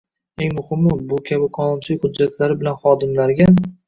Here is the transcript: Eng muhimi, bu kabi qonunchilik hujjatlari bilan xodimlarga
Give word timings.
Eng 0.43 0.53
muhimi, 0.59 0.93
bu 1.11 1.19
kabi 1.29 1.49
qonunchilik 1.57 2.07
hujjatlari 2.07 2.57
bilan 2.63 2.79
xodimlarga 2.87 3.49